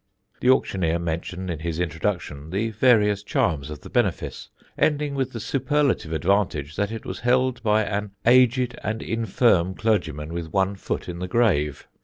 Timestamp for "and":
8.83-9.03